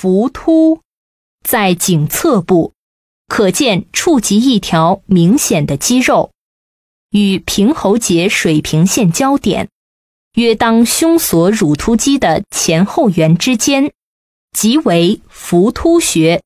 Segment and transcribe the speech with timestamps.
[0.00, 0.82] 浮突
[1.42, 2.72] 在颈侧部
[3.26, 6.30] 可见触及一条明显的肌肉，
[7.10, 9.68] 与平喉结水平线交点，
[10.34, 13.90] 约当胸锁乳突肌的前后缘之间，
[14.56, 16.44] 即为浮突穴。